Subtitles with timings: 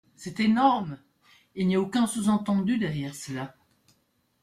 [0.15, 0.97] C’est énorme!
[1.53, 3.55] Il n’y a aucun sous-entendu derrière cela.